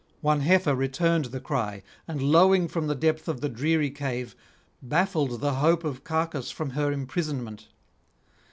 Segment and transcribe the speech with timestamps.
[0.21, 4.35] One heifer returned the cry, and, lowing from the depth of the dreary cave,
[4.81, 7.67] baffled the hope of Cacus from her imprisonment.